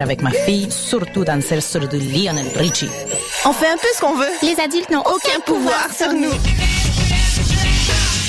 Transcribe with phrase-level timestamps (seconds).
[0.00, 2.88] avec ma fille, surtout dans celle sur de Lionel Richie.
[3.44, 4.30] On fait un peu ce qu'on veut.
[4.42, 6.30] Les adultes n'ont aucun pouvoir sur nous.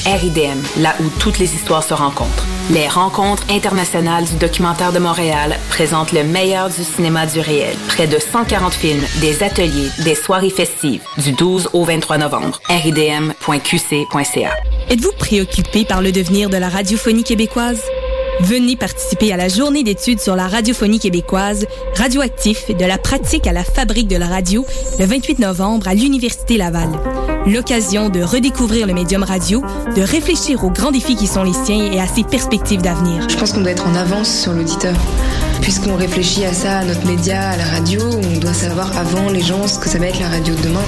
[0.04, 2.44] RIDM, là où toutes les histoires se rencontrent.
[2.72, 7.76] Les rencontres internationales du documentaire de Montréal présentent le meilleur du cinéma du réel.
[7.90, 12.60] Près de 140 films, des ateliers, des soirées festives, du 12 au 23 novembre.
[12.68, 14.52] ridm.qc.ca.
[14.90, 17.84] Êtes-vous préoccupé par le devenir de la radiophonie québécoise?
[18.42, 23.52] Venez participer à la journée d'études sur la radiophonie québécoise, radioactif de la pratique à
[23.52, 24.66] la fabrique de la radio,
[24.98, 26.90] le 28 novembre à l'Université Laval.
[27.46, 29.62] L'occasion de redécouvrir le médium radio,
[29.96, 33.28] de réfléchir aux grands défis qui sont les siens et à ses perspectives d'avenir.
[33.30, 34.96] Je pense qu'on doit être en avance sur l'auditeur.
[35.62, 39.42] Puisqu'on réfléchit à ça, à notre média, à la radio, on doit savoir avant les
[39.42, 40.84] gens ce que ça va être la radio de demain.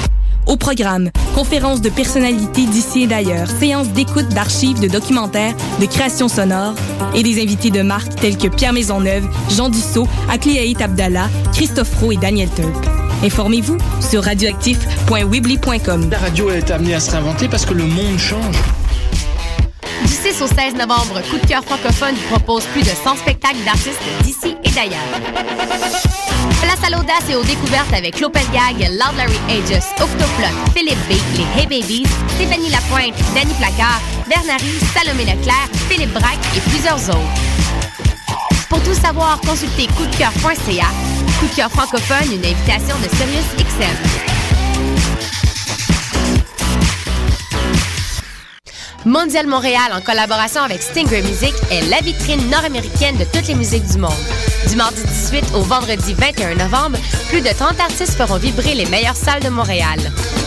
[0.48, 6.28] Au programme, conférences de personnalités d'ici et d'ailleurs, séances d'écoute d'archives, de documentaires, de créations
[6.28, 6.76] sonores
[7.16, 12.14] et des invités de marque tels que Pierre Maisonneuve, Jean Dussault, Akliaït Abdallah, Christophe Roux
[12.14, 12.86] et Daniel Turp.
[13.24, 16.10] Informez-vous sur radioactif.weebly.com.
[16.10, 18.56] La radio est amenée à se réinventer parce que le monde change.
[20.06, 23.64] Du 6 au 16 novembre, Coup de cœur francophone vous propose plus de 100 spectacles
[23.66, 25.00] d'artistes d'ici et d'ailleurs.
[26.62, 31.14] Place à l'audace et aux découvertes avec Lopez Gag, Loud Larry Aegis, Octoplot, Philippe B,
[31.38, 37.52] les Hey Babies, Stéphanie Lapointe, Danny Placard, Bernary, Salomé Leclerc, Philippe Braque et plusieurs autres.
[38.70, 40.88] Pour tout savoir, consultez coupdecoeur.ca.
[41.40, 44.41] Coup de cœur francophone, une invitation de Sirius XM.
[49.06, 53.88] Mondial Montréal, en collaboration avec Stinger Music, est la vitrine nord-américaine de toutes les musiques
[53.88, 54.12] du monde.
[54.70, 57.00] Du mardi 18 au vendredi 21 novembre,
[57.30, 59.98] plus de 30 artistes feront vibrer les meilleures salles de Montréal.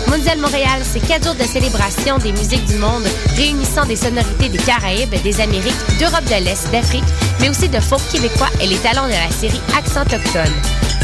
[0.09, 3.03] Mondial Montréal, c'est quatre jours de célébration des musiques du monde,
[3.35, 7.03] réunissant des sonorités des Caraïbes, des Amériques, d'Europe de l'Est, d'Afrique,
[7.41, 10.55] mais aussi de folk québécois et les talents de la série Accent Autochtone.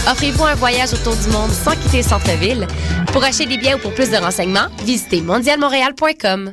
[0.09, 2.67] Offrez-vous un voyage autour du monde sans quitter le centre-ville.
[3.12, 6.53] Pour acheter des biens ou pour plus de renseignements, visitez mondialmontréal.com.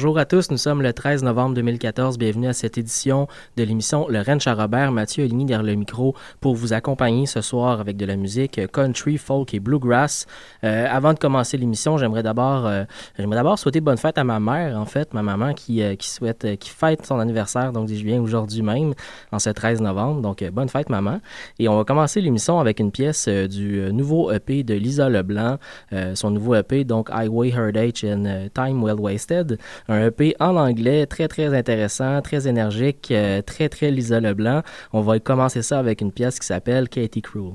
[0.00, 2.16] Bonjour à tous, nous sommes le 13 novembre 2014.
[2.16, 3.28] Bienvenue à cette édition
[3.58, 4.92] de l'émission Le Rennes Robert.
[4.92, 9.18] Mathieu Aligny derrière le micro pour vous accompagner ce soir avec de la musique country,
[9.18, 10.26] folk et bluegrass.
[10.64, 12.84] Euh, avant de commencer l'émission, j'aimerais d'abord euh,
[13.18, 16.46] j'aimerais d'abord souhaiter bonne fête à ma mère, en fait, ma maman qui, euh, souhaite
[16.46, 18.94] euh, qui fête son anniversaire, donc je viens aujourd'hui même,
[19.32, 20.22] en ce 13 novembre.
[20.22, 21.20] Donc euh, bonne fête maman.
[21.58, 25.58] Et on va commencer l'émission avec une pièce euh, du nouveau EP de Lisa Leblanc,
[26.14, 29.58] son nouveau EP donc Highway Heritage and Time Well Wasted
[29.90, 34.62] un EP en anglais très très intéressant, très énergique, euh, très très Lisa Leblanc.
[34.92, 37.54] On va commencer ça avec une pièce qui s'appelle Katie Cruel.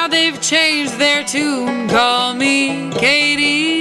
[0.00, 3.77] Now they've changed their tune, call me Katie.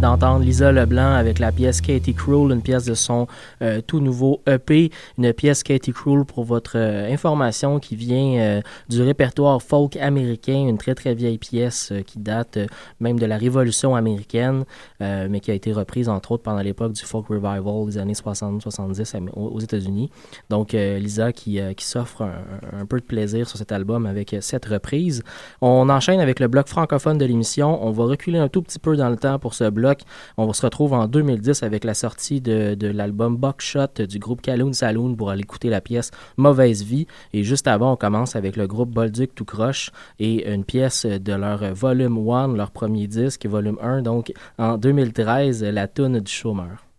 [0.00, 3.26] D'entendre Lisa Leblanc avec la pièce Katie Cruel, une pièce de son
[3.60, 8.60] euh, tout nouveau EP, une pièce Katie Cruel pour votre euh, information qui vient euh,
[8.88, 12.58] du répertoire folk américain, une très très vieille pièce qui date
[12.98, 14.64] même de la Révolution américaine,
[15.00, 19.16] mais qui a été reprise entre autres pendant l'époque du folk revival des années 60-70
[19.16, 20.10] am- aux États-Unis.
[20.48, 24.66] Donc Lisa qui, qui s'offre un, un peu de plaisir sur cet album avec cette
[24.66, 25.22] reprise.
[25.60, 27.84] On enchaîne avec le bloc francophone de l'émission.
[27.84, 29.89] On va reculer un tout petit peu dans le temps pour ce bloc.
[30.36, 34.72] On se retrouve en 2010 avec la sortie de, de l'album Buckshot du groupe Calhoun
[34.72, 37.06] Saloon pour aller écouter la pièce Mauvaise Vie.
[37.32, 41.32] Et juste avant, on commence avec le groupe Bolduc Tout Croche et une pièce de
[41.32, 46.89] leur volume 1, leur premier disque, volume 1, donc en 2013, la toune du chômeur.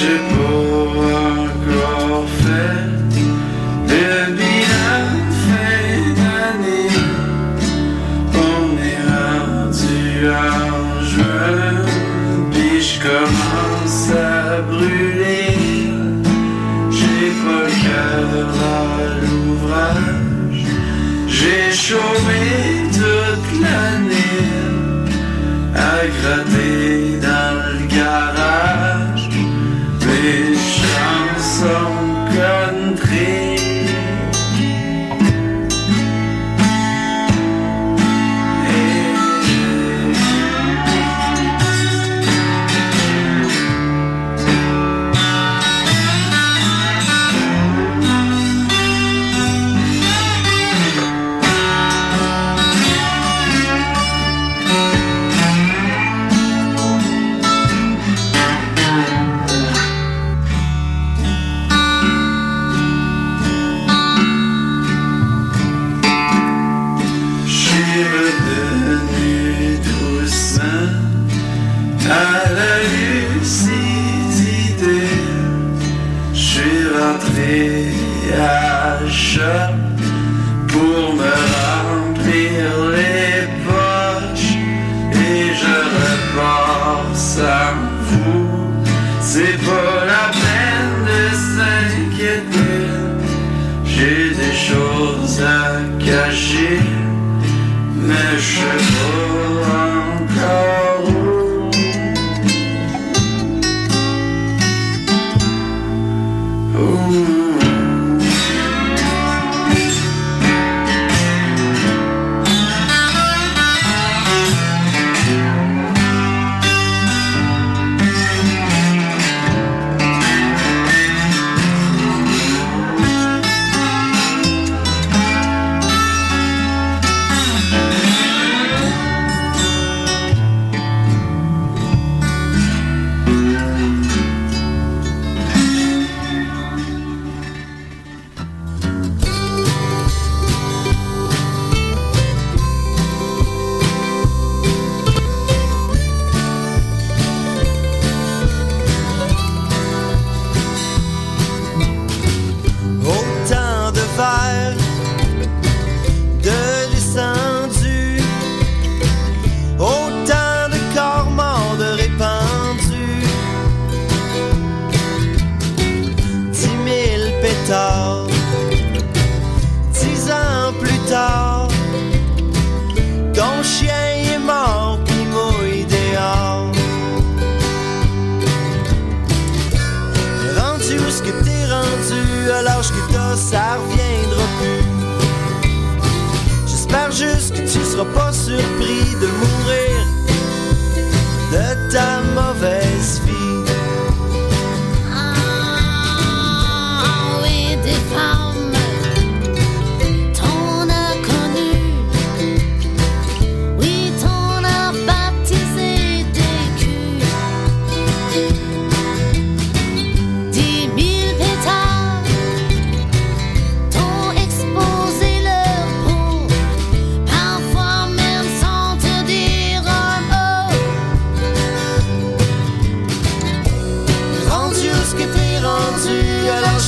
[0.00, 0.90] J'ai pas
[1.44, 2.88] encore fait
[3.90, 4.02] de
[5.44, 6.96] fin d'année.
[8.48, 10.02] On est rendu
[10.48, 11.72] en juin,
[12.50, 15.92] puis je commence à brûler.
[16.96, 20.64] J'ai pas le à l'ouvrage,
[21.28, 22.44] j'ai chômé
[22.98, 24.50] toute l'année
[25.74, 26.69] à gratter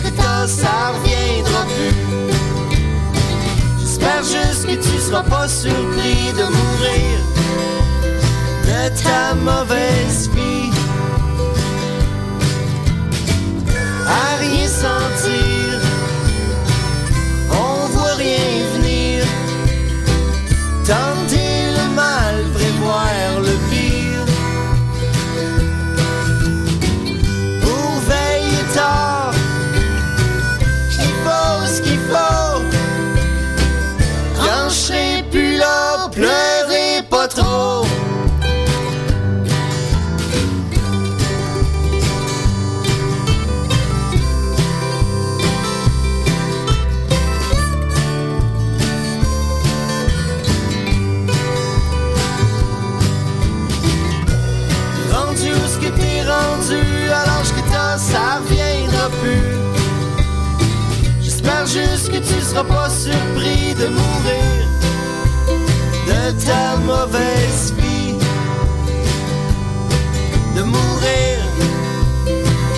[0.01, 1.95] que t'as, ça reviendra plus.
[3.81, 7.19] J'espère juste que tu seras pas surpris de mourir
[8.65, 10.42] de ta mauvaise vie.
[62.53, 64.69] Seras pas surpris de mourir
[66.07, 68.19] de ta mauvaise vie.
[70.55, 71.39] De mourir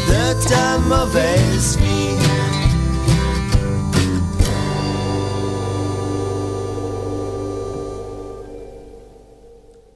[0.09, 1.74] de ta mauvaise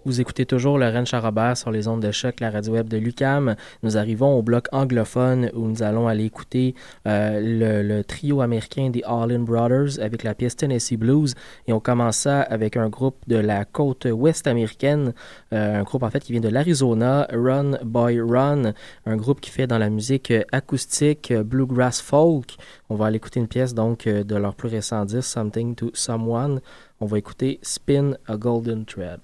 [0.08, 3.56] Vous écoutez toujours Lorraine Charrobert sur les ondes de choc, la radio web de Lucam.
[3.82, 6.74] Nous arrivons au bloc anglophone où nous allons aller écouter
[7.06, 11.34] euh, le, le trio américain des Allin Brothers avec la pièce Tennessee Blues.
[11.66, 15.12] Et on commence ça avec un groupe de la côte ouest américaine,
[15.52, 18.72] euh, un groupe en fait qui vient de l'Arizona, Run Boy Run,
[19.04, 22.56] un groupe qui fait dans la musique acoustique, euh, bluegrass folk.
[22.88, 26.62] On va aller écouter une pièce donc de leur plus récent disque, Something to Someone.
[26.98, 29.20] On va écouter Spin a Golden Thread.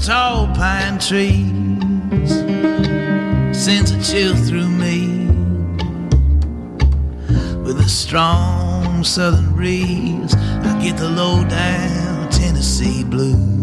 [0.00, 2.30] tall pine trees
[3.56, 5.26] sends a chill through me
[7.64, 10.34] with a strong southern breeze.
[10.34, 13.57] I get the low down Tennessee blues.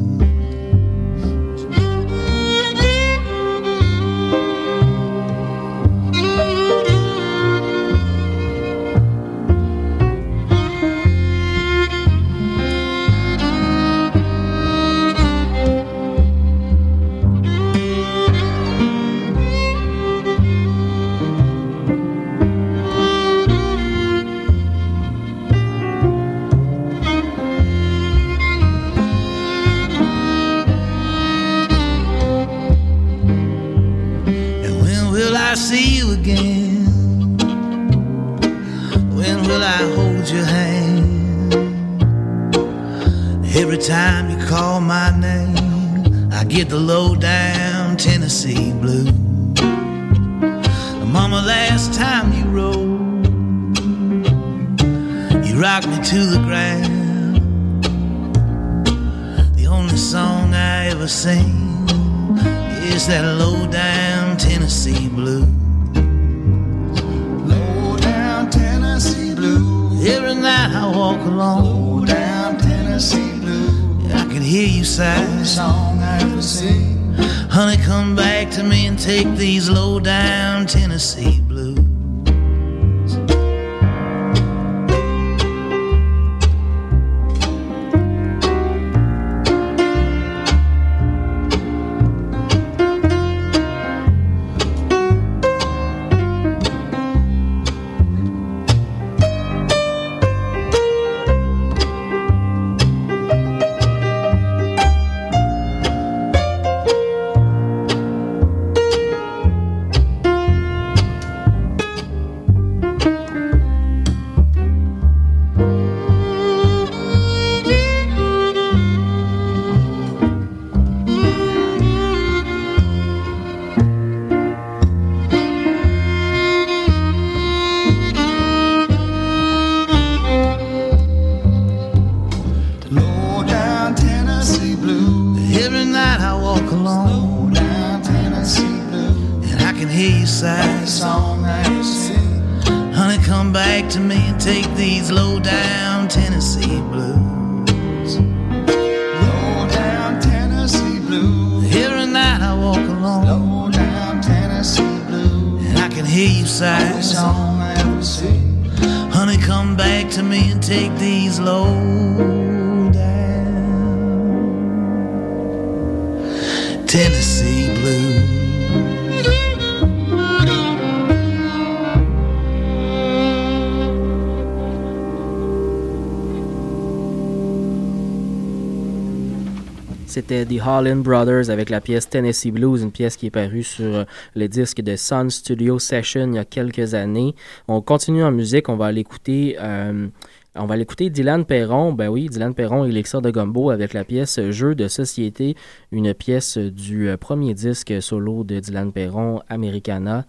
[180.36, 183.95] c'était The Holland Brothers avec la pièce Tennessee Blues, une pièce qui est parue sur
[183.95, 184.04] euh,
[184.36, 187.36] le disque de Sun Studio Session il y a quelques années.
[187.67, 189.56] On continue en musique, on va l'écouter.
[189.60, 190.08] Euh,
[190.56, 191.93] on va l'écouter Dylan Perron.
[191.93, 195.56] Ben oui, Dylan Perron et l'Exor de Gumbo avec la pièce Jeu de société,
[195.91, 200.26] une pièce du euh, premier disque solo de Dylan Perron, Americana.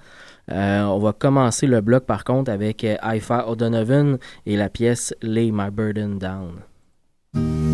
[0.51, 5.51] Euh, on va commencer le bloc par contre avec Haifa O'Donovan et la pièce Lay
[5.53, 7.65] My Burden Down.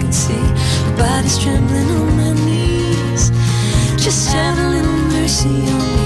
[0.00, 0.34] Can see.
[0.34, 3.30] My body's trembling on my knees.
[4.02, 6.05] Just have a little mercy on me.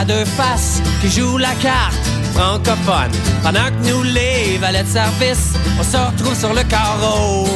[0.00, 3.12] À deux faces qui joue la carte francophone.
[3.42, 7.46] Pendant que nous, les valets de service, on se retrouve sur le carreau.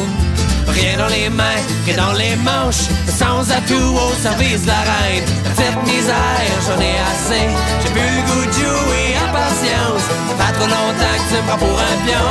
[0.69, 5.25] Rien dans les mains, rien dans les manches, sans atout au service de la reine.
[5.45, 7.47] La petite misère, j'en ai assez.
[7.83, 10.05] J'ai plus goût de jouer à patience.
[10.39, 12.31] Fait trop longtemps que tu me prends pour un pion.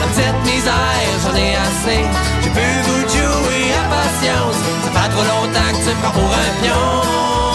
[0.00, 2.02] La petite misère, j'en ai assez.
[2.42, 4.58] J'ai plus goût de jouer à patience.
[4.84, 7.49] Ça fait trop longtemps que tu me prends pour un pion.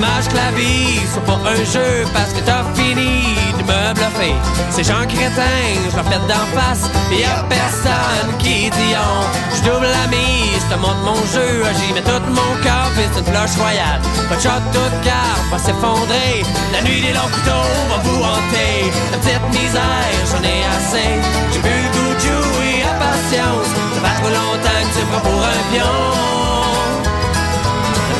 [0.00, 4.32] Dommage que la vie soit pas un jeu parce que t'as fini de me bluffer.
[4.70, 9.20] Ces gens crétins, je leur pète d'en face, et y'a personne qui dit on.
[9.54, 13.04] Je double la mise, je te montre mon jeu, j'y mets tout mon cœur, puis
[13.12, 14.00] c'est une royale.
[14.30, 16.46] De shot, toute carte va s'effondrer.
[16.72, 18.88] La nuit des longs couteaux va vous hanter.
[19.12, 21.12] La petite misère, j'en ai assez.
[21.52, 23.68] J'ai plus le goût de jouer à patience.
[23.68, 26.39] Ça fait trop longtemps que tu prends pour un pion.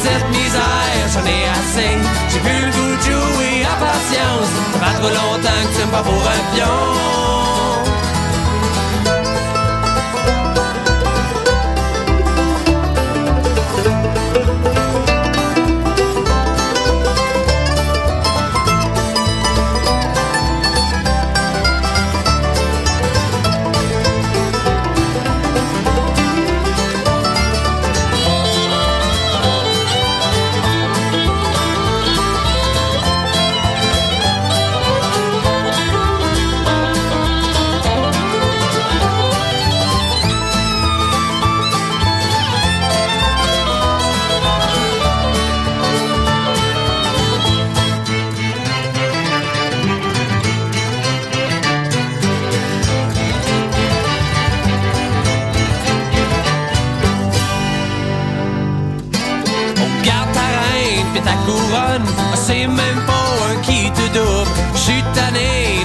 [0.02, 1.98] La petite misère, j'en ai assez.
[2.30, 4.48] J'ai plus le goût de jouer à patience.
[4.72, 7.39] Ça fait trop longtemps que tu me prends pour un pion.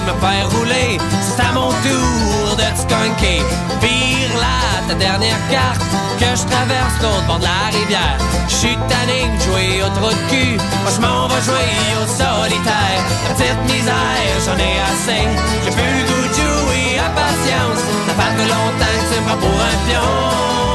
[0.05, 3.41] Me faire rouler, c'est à mon tour de te skunker.
[3.81, 5.81] Vire là ta dernière carte,
[6.19, 8.17] que je traverse l'autre bord de la rivière.
[8.47, 13.01] J'suis tanné de jouer au trou de cul, moi j'm'en vais jouer au solitaire.
[13.27, 15.25] La petite misère, j'en ai assez,
[15.63, 17.83] j'ai plus le goût de jouer à patience.
[18.07, 20.74] Ça fait longtemps que tu me prends pour un pion.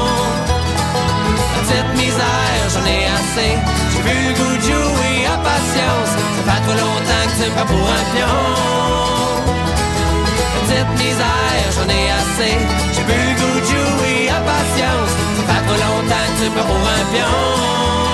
[2.73, 3.53] J'en ai assez,
[3.91, 6.11] j'ai plus le goût de jouer à patience.
[6.37, 8.39] Ça fait trop longtemps que tu me prends pour un pion.
[10.67, 12.55] Petite misère, j'en ai assez,
[12.95, 15.11] j'ai plus le goût de jouer à patience.
[15.35, 18.10] Ça fait trop longtemps que tu me prends pour un pion.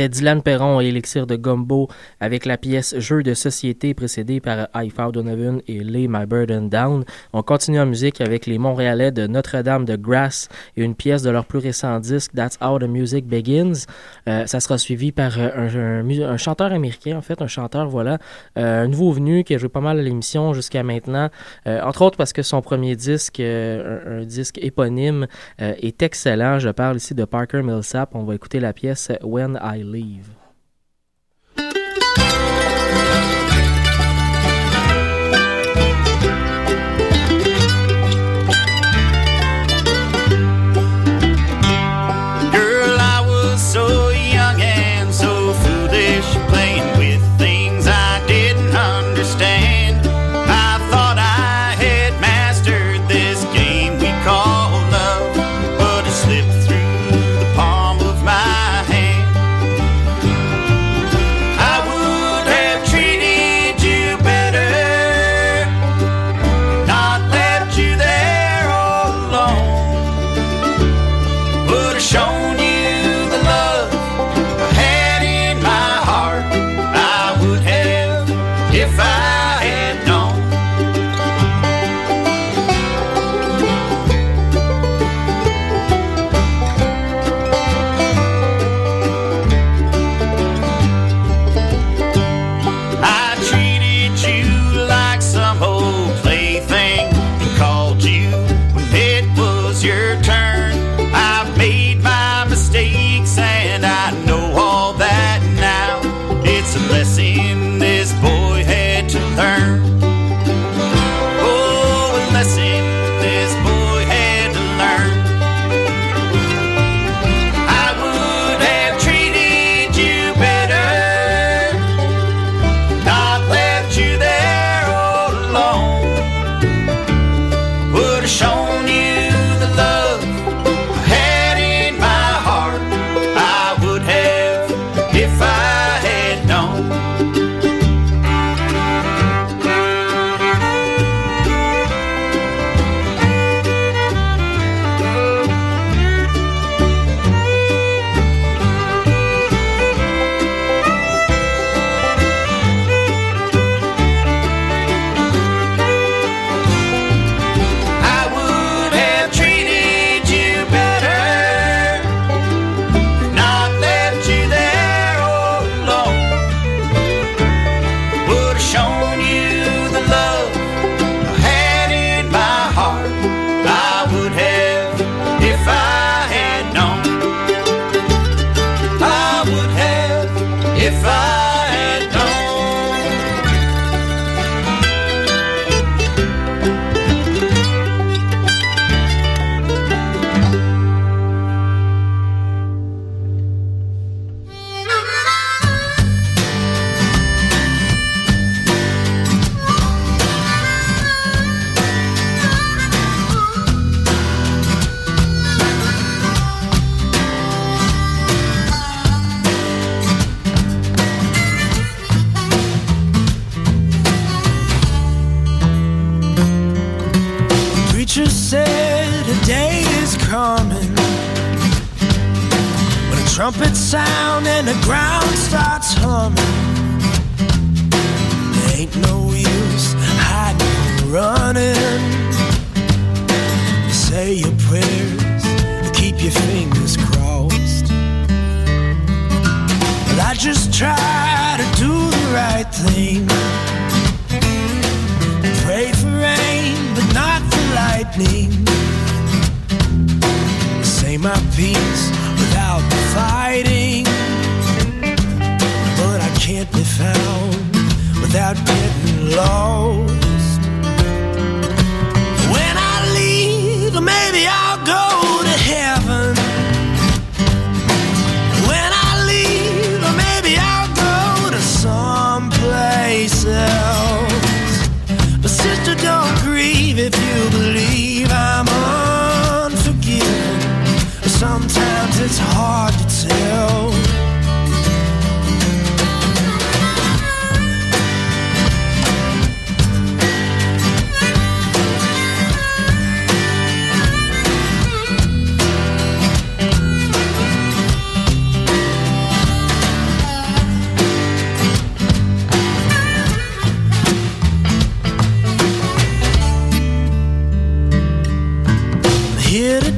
[0.00, 1.88] C'était Dylan Perron et Elixir de Gumbo
[2.20, 6.70] avec la pièce Jeu de société précédée par I Found Donovan et Lay My Burden
[6.70, 7.04] Down.
[7.34, 11.28] On continue en musique avec les Montréalais de Notre-Dame de Grasse et une pièce de
[11.28, 13.84] leur plus récent disque That's How the Music Begins.
[14.26, 18.16] Euh, ça sera suivi par euh, un, chanteur américain, en fait, un chanteur, voilà,
[18.56, 21.28] euh, un nouveau venu qui a joué pas mal à l'émission jusqu'à maintenant,
[21.66, 25.26] entre autres parce que son premier disque, un, un disque éponyme,
[25.58, 26.58] est excellent.
[26.58, 28.14] Je parle ici de Parker Millsap.
[28.14, 30.39] On va écouter la pièce When I Leave.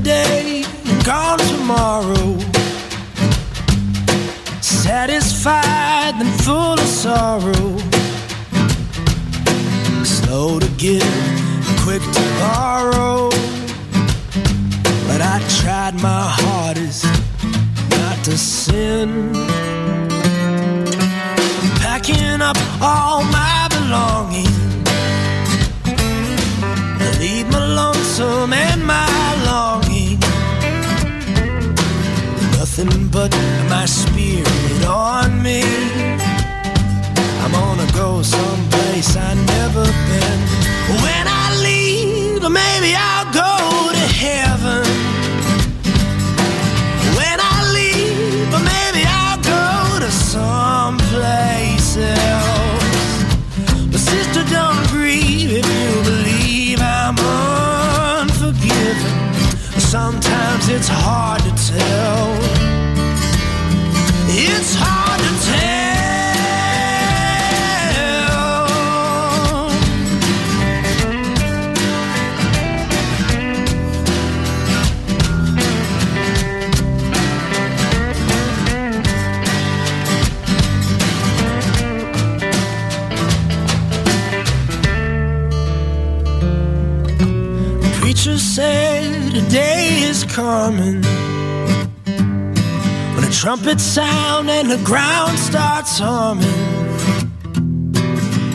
[0.03, 2.37] Today and gone tomorrow.
[4.61, 7.79] Satisfied and full of sorrow.
[10.05, 11.15] Slow to give,
[11.85, 13.31] quick to borrow.
[15.07, 17.05] But I tried my hardest
[17.91, 19.33] not to sin.
[21.81, 24.59] Packing up all my belongings.
[27.21, 29.12] Leave my lonesome and my
[32.75, 33.31] Nothing but
[33.69, 35.61] my spirit on me.
[37.43, 40.39] I'm gonna go someplace I never been.
[41.05, 44.87] When I leave, maybe I'll go to heaven.
[47.19, 53.13] When I leave, maybe I'll go to someplace else.
[53.91, 57.19] But sister, don't grieve if you believe I'm
[58.19, 59.13] unforgiven.
[59.79, 62.32] Sometimes it's hard to tell.
[88.63, 91.03] Said a day is coming
[93.15, 96.63] when the trumpets sound and the ground starts humming.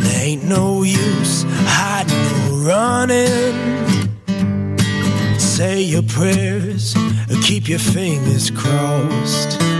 [0.03, 1.43] There ain't no use
[1.77, 3.55] hiding or running.
[5.39, 6.95] Say your prayers
[7.29, 9.76] and keep your fingers crossed.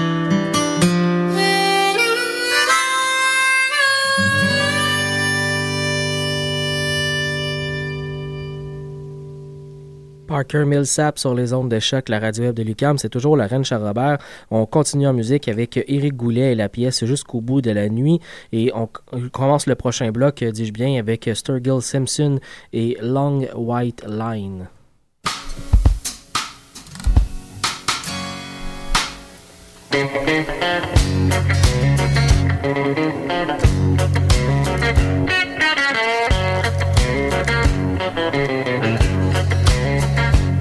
[10.37, 12.99] Parker Millsap sur les ondes de choc, la radio web de Lucam.
[12.99, 14.19] C'est toujours la reine Charles-Robert.
[14.51, 18.19] On continue en musique avec Éric Goulet et la pièce Jusqu'au bout de la nuit.
[18.51, 18.87] Et on
[19.31, 22.39] commence le prochain bloc, dis-je bien, avec Sturgill Simpson
[22.71, 24.67] et Long White Line.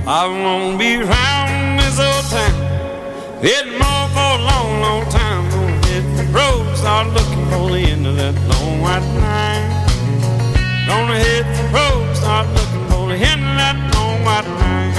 [0.08, 3.42] I won't be round this old town.
[3.42, 5.50] Hitting more for a long, long time.
[5.50, 9.66] Gonna hit the road, start looking for the end of that long white line.
[10.86, 14.94] Gonna hit the road, start looking for the end of that long white line.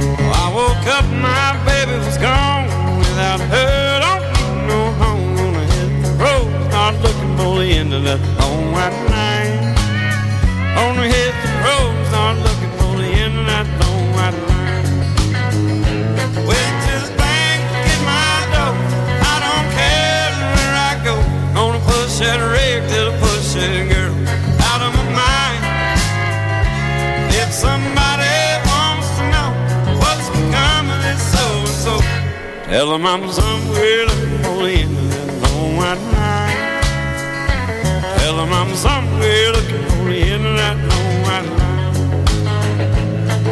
[0.00, 2.72] Well, I woke up, my baby was gone.
[2.96, 5.36] Without her, don't need no home.
[5.36, 9.76] Gonna hit the road, start looking for the end of that long white line.
[10.76, 11.25] Gonna hit
[22.16, 23.54] push that rig till I push
[23.92, 24.14] girl
[24.72, 25.62] out of my mind.
[27.34, 29.52] If somebody wants to know
[30.00, 31.94] what's become of this so and so,
[32.70, 36.60] tell them I'm somewhere looking for the end of that long white line.
[38.18, 41.92] Tell them I'm somewhere looking for the end of that long white line.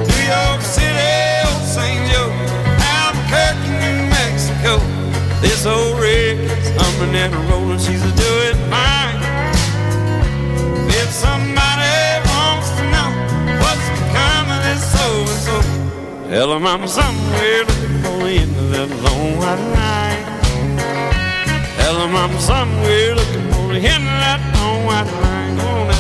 [0.09, 1.13] New York City,
[1.45, 2.01] old St.
[2.09, 2.33] Joe,
[2.81, 4.81] Albuquerque, New Mexico
[6.79, 9.21] humming and rolling, she's a doing fine.
[11.01, 11.99] If somebody
[12.31, 13.11] wants to know
[13.63, 15.57] what's become of this so and so,
[16.31, 20.25] tell them I'm somewhere looking for the end of that long white line.
[21.79, 25.94] Tell them I'm somewhere looking for the end of that long white line.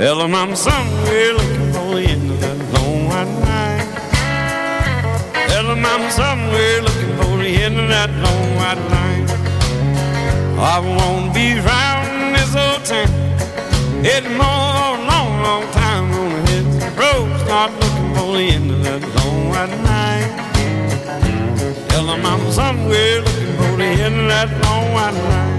[0.00, 3.88] Tell them I'm somewhere looking for the end of that long white line.
[5.50, 9.28] Tell them I'm somewhere looking for the end of that long white line.
[10.58, 13.12] I won't be round this old town.
[14.02, 17.28] It's more a long, long time gonna hit the road.
[17.44, 20.30] Start looking for the end of that long white line.
[21.90, 25.49] Tell them I'm somewhere looking for the end of that long white line.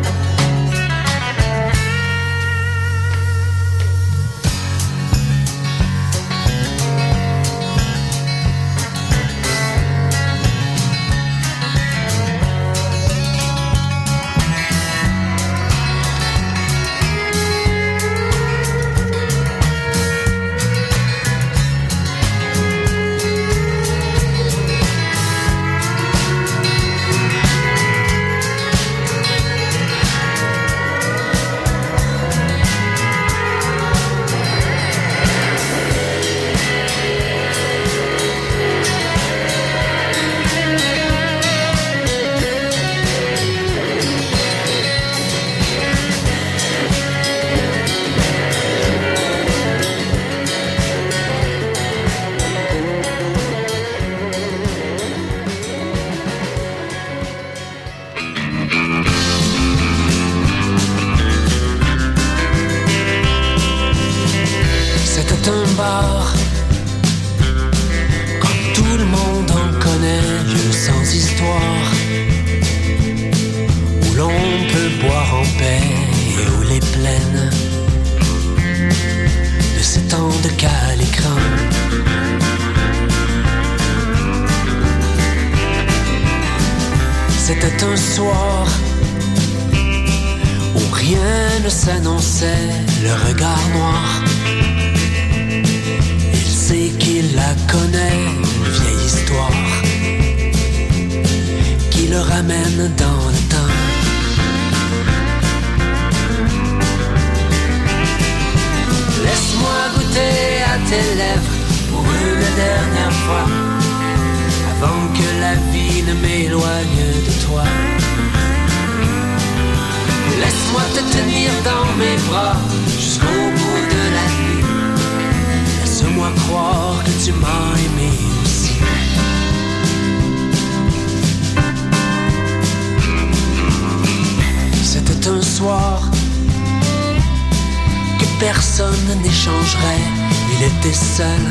[140.61, 141.41] Il était seul.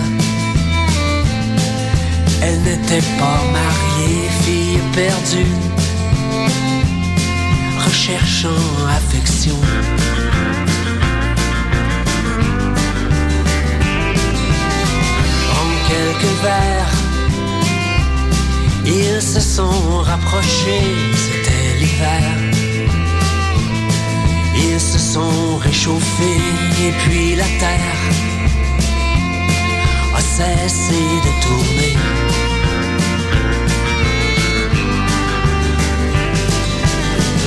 [2.42, 5.56] Elle n'était pas mariée, fille perdue,
[7.84, 9.56] recherchant affection.
[15.58, 16.94] En quelques verres,
[18.86, 22.22] ils se sont rapprochés, c'était l'hiver.
[24.54, 26.42] Ils se sont réchauffés
[26.86, 28.29] et puis la terre
[30.40, 31.96] de tourner.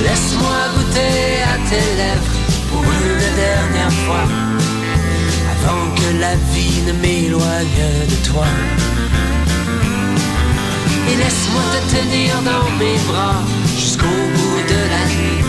[0.02, 2.34] Laisse-moi goûter à tes lèvres
[2.70, 4.26] pour une dernière fois,
[5.52, 8.46] avant que la vie ne m'éloigne de toi.
[11.10, 13.42] Et laisse-moi te tenir dans mes bras
[13.76, 15.44] jusqu'au bout de la nuit.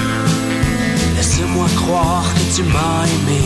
[1.16, 3.42] Laisse-moi croire que tu m'as aimé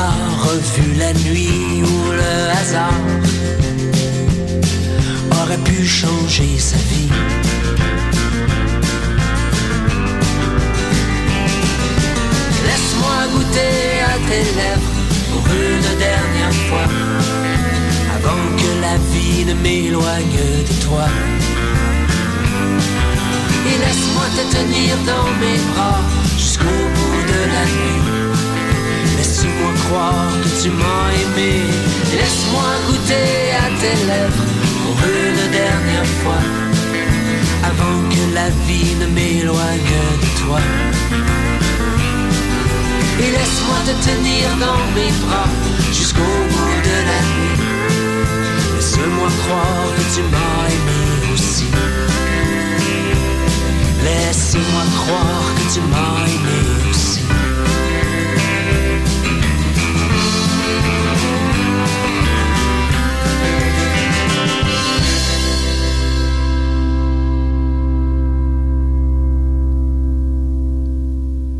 [0.00, 3.00] revu la nuit où le hasard
[5.40, 7.10] aurait pu changer sa vie.
[12.66, 14.94] Laisse-moi goûter à tes lèvres
[15.30, 16.88] pour une dernière fois,
[18.16, 21.06] avant que la vie ne m'éloigne de toi.
[23.66, 26.00] Et laisse-moi te tenir dans mes bras
[26.36, 28.23] jusqu'au bout de la nuit.
[29.44, 31.52] Laisse-moi croire que tu m'as aimé.
[32.16, 34.46] Laisse-moi goûter à tes lèvres
[34.80, 36.42] pour une dernière fois,
[37.62, 40.60] avant que la vie ne m'éloigne de toi.
[43.20, 45.50] Et laisse-moi te tenir dans mes bras
[45.92, 47.60] jusqu'au bout de la nuit.
[48.76, 51.68] Laisse-moi croire que tu m'as aimé aussi.
[54.04, 56.73] Laisse-moi croire que tu m'as aimé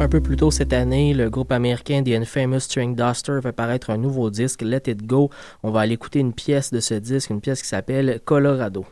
[0.04, 3.88] Un peu plus tôt cette année, le groupe américain The Infamous String Duster fait paraître
[3.88, 5.30] un nouveau disque, Let It Go.
[5.62, 8.84] On va aller écouter une pièce de ce disque, une pièce qui s'appelle Colorado.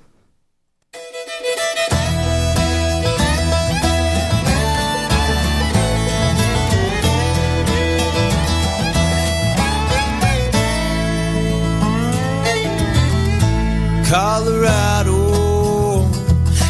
[14.08, 16.06] Colorado.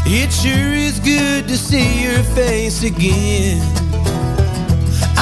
[0.05, 3.61] It sure is good to see your face again.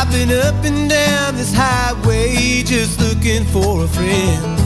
[0.00, 4.56] I've been up and down this highway just looking for a friend.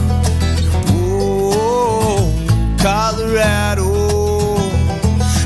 [0.87, 2.31] Oh,
[2.81, 3.83] Colorado.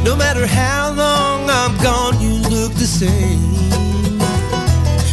[0.03, 3.41] No matter how long I'm gone, you look the same.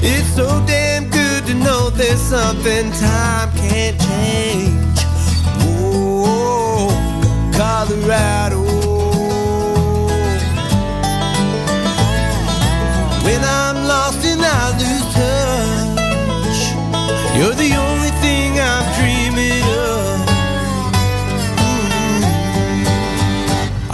[0.02, 4.98] It's so damn good to know there's something time can't change.
[5.64, 6.92] Oh,
[7.56, 8.95] Colorado.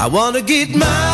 [0.03, 1.12] I wanna get mile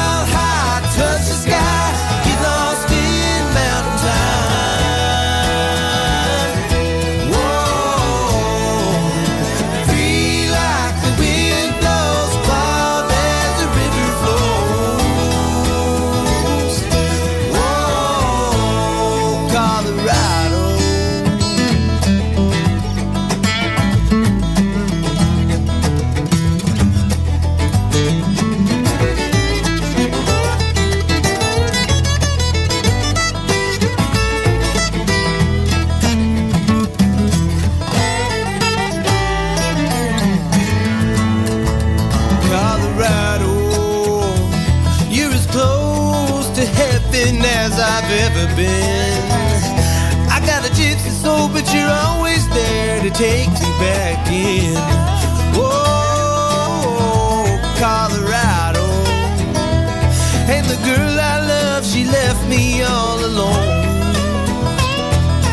[53.10, 54.74] to take me back in.
[55.56, 56.96] Whoa,
[57.78, 58.84] Colorado.
[60.52, 63.66] And the girl I love, she left me all alone.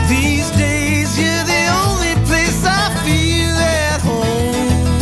[0.10, 4.99] These days, you're the only place I feel at home.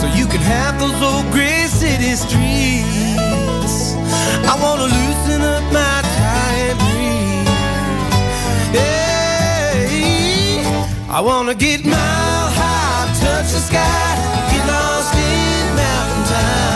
[0.00, 3.94] So you can have those old gray city streets.
[4.46, 5.19] I wanna loosen
[11.20, 14.16] I wanna get mile high, touch the sky,
[14.50, 16.69] get lost in mountain time.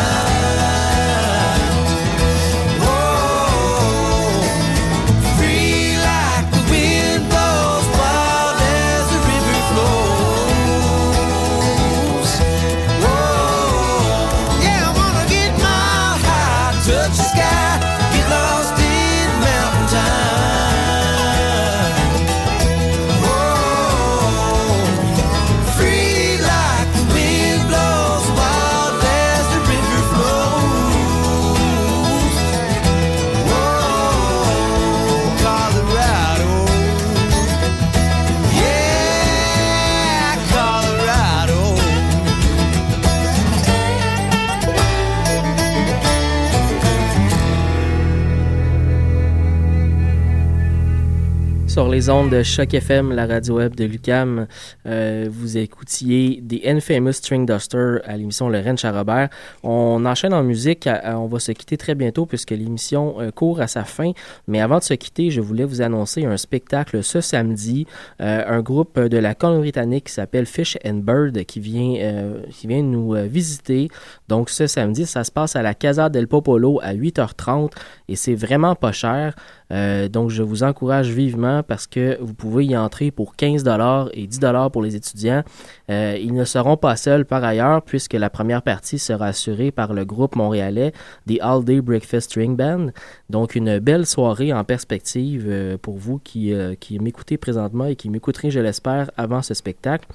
[51.94, 54.48] Les ondes de Choc FM, la radio web de Lucam,
[54.84, 59.28] euh, vous écoutiez des Infamous String Duster à l'émission Rennes Charrobert.
[59.62, 63.60] On enchaîne en musique, euh, on va se quitter très bientôt puisque l'émission euh, court
[63.60, 64.10] à sa fin.
[64.48, 67.86] Mais avant de se quitter, je voulais vous annoncer un spectacle ce samedi.
[68.18, 73.14] Un groupe de la Colombie-Britannique qui s'appelle Fish and Bird qui vient, qui vient nous
[73.28, 73.88] visiter.
[74.28, 77.70] Donc ce samedi, ça se passe à la Casa del Popolo à 8h30
[78.08, 79.34] et c'est vraiment pas cher.
[79.72, 83.64] Euh, donc, je vous encourage vivement parce que vous pouvez y entrer pour 15
[84.12, 84.40] et 10
[84.72, 85.42] pour les étudiants.
[85.90, 89.92] Euh, ils ne seront pas seuls par ailleurs puisque la première partie sera assurée par
[89.92, 90.92] le groupe montréalais
[91.26, 92.88] The All Day Breakfast String Band.
[93.30, 98.10] Donc, une belle soirée en perspective euh, pour vous qui, qui m'écoutez présentement et qui
[98.10, 100.06] m'écouterez, je l'espère, avant ce spectacle.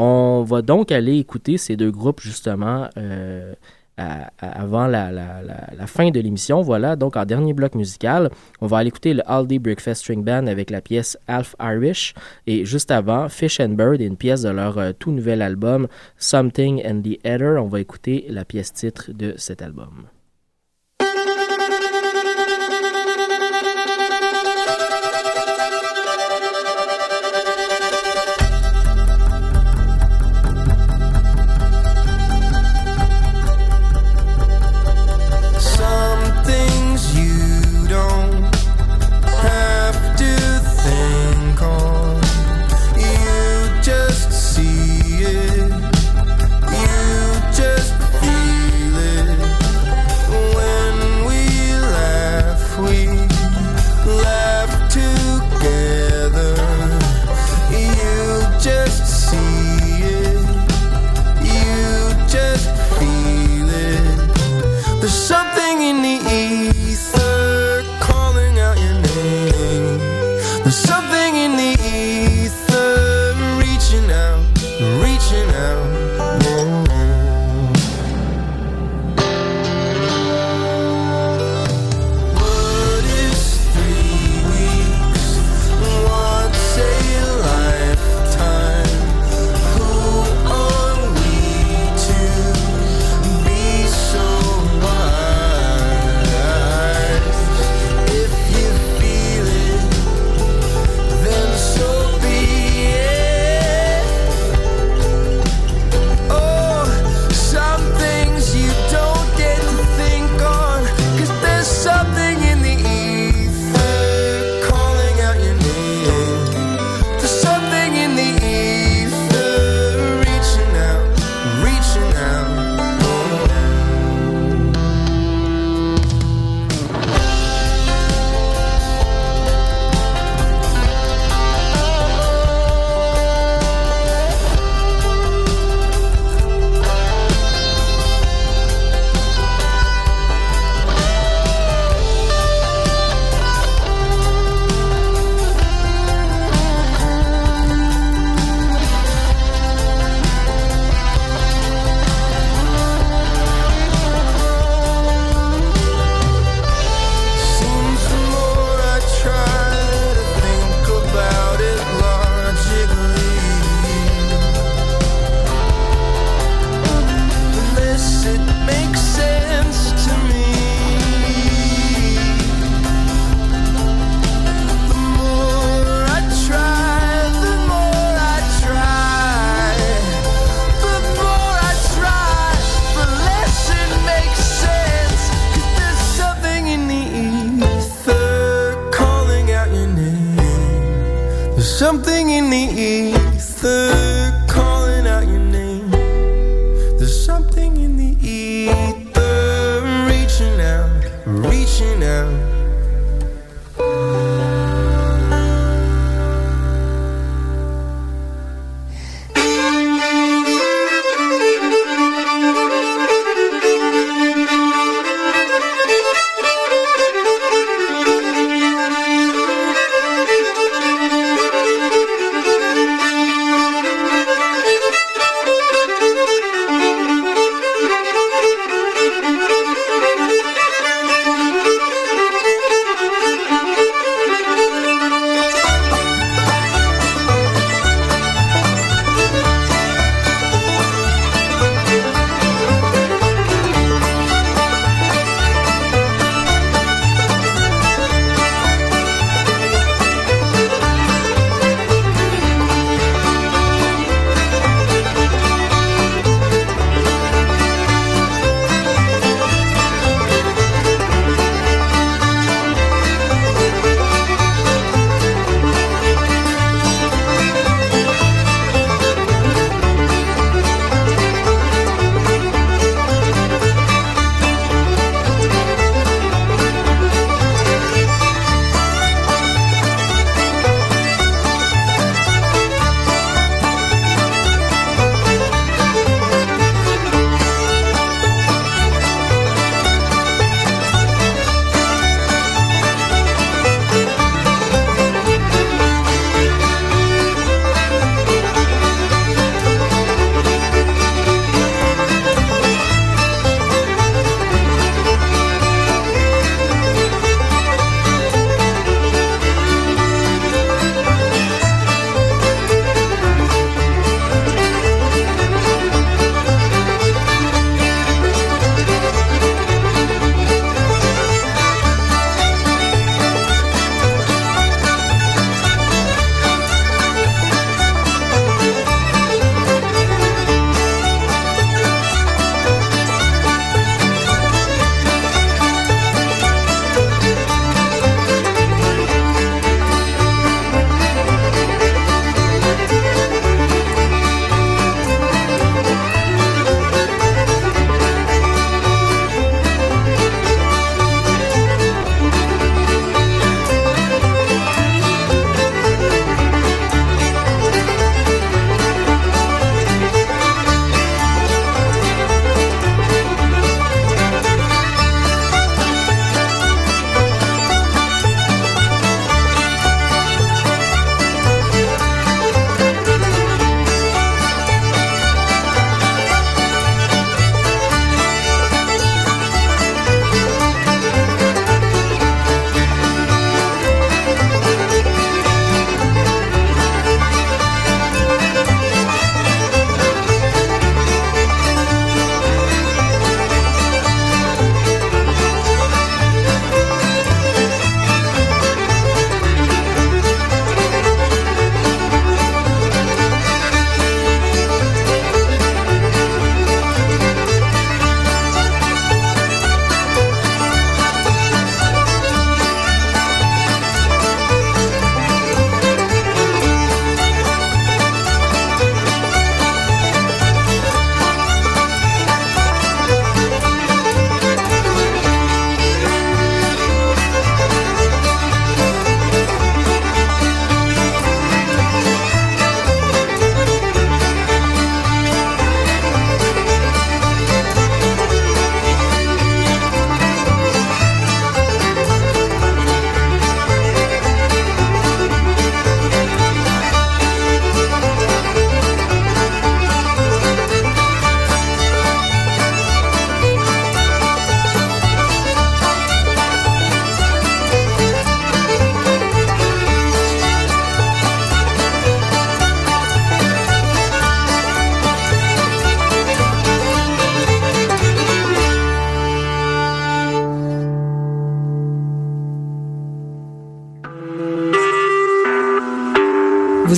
[0.00, 3.52] On va donc aller écouter ces deux groupes justement euh,
[4.38, 5.10] avant la,
[5.86, 6.62] fin de l'émission.
[6.62, 8.30] Voilà, donc en dernier bloc musical,
[8.60, 12.14] on va aller écouter le All Day Breakfast String Band avec la pièce Half Irish
[12.46, 15.88] et juste avant Fish and Bird et une pièce de leur euh, tout nouvel album
[16.16, 17.60] Something and the Other.
[17.60, 20.04] On va écouter la pièce titre de cet album.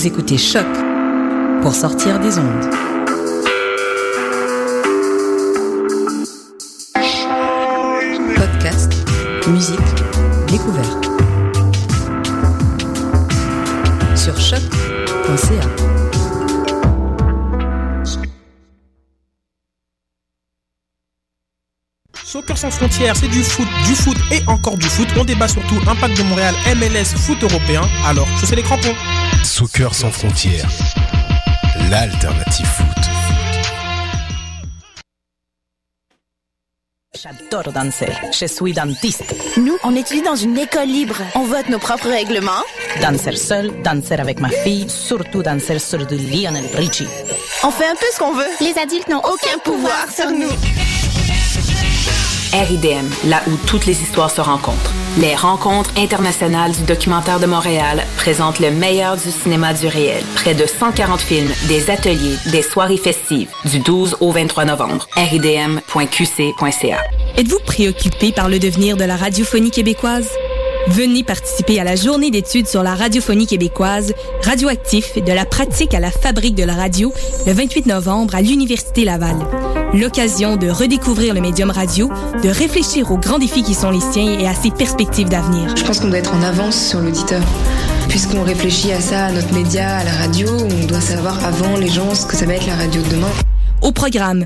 [0.01, 0.65] Vous écoutez Choc
[1.61, 2.69] pour sortir des ondes.
[8.35, 8.91] Podcast,
[9.47, 9.77] musique,
[10.47, 11.05] découverte.
[14.15, 15.91] Sur choc.ca.
[22.23, 25.09] Soccer sans frontières, c'est du foot, du foot et encore du foot.
[25.19, 27.81] On débat surtout impact de Montréal, MLS, foot européen.
[28.03, 28.95] Alors, chaussez les crampons.
[29.43, 30.69] Soccer sans frontières,
[31.89, 32.87] l'alternative foot.
[37.21, 38.11] J'adore danser.
[38.31, 39.35] Je suis dentiste.
[39.57, 41.15] Nous, on étudie dans une école libre.
[41.35, 42.63] On vote nos propres règlements.
[43.01, 47.07] Danser seul, danser avec ma fille, surtout danser sur du Lionel Richie.
[47.63, 48.49] On fait un peu ce qu'on veut.
[48.61, 50.49] Les adultes n'ont aucun pouvoir sur nous.
[52.53, 54.93] RIDM, là où toutes les histoires se rencontrent.
[55.19, 60.23] Les rencontres internationales du documentaire de Montréal présentent le meilleur du cinéma du réel.
[60.35, 65.09] Près de 140 films, des ateliers, des soirées festives, du 12 au 23 novembre.
[65.17, 66.97] ridm.qc.ca.
[67.37, 70.29] Êtes-vous préoccupé par le devenir de la radiophonie québécoise?
[70.87, 74.13] Venez participer à la journée d'études sur la radiophonie québécoise,
[74.43, 77.13] radioactif de la pratique à la fabrique de la radio,
[77.45, 79.35] le 28 novembre à l'Université Laval.
[79.93, 82.09] L'occasion de redécouvrir le médium radio,
[82.43, 85.75] de réfléchir aux grands défis qui sont les siens et à ses perspectives d'avenir.
[85.77, 87.43] Je pense qu'on doit être en avance sur l'auditeur.
[88.09, 91.89] Puisqu'on réfléchit à ça, à notre média, à la radio, on doit savoir avant les
[91.89, 93.31] gens ce que ça va être la radio de demain.
[93.81, 94.45] Au programme,